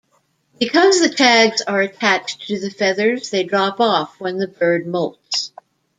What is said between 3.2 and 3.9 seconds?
they drop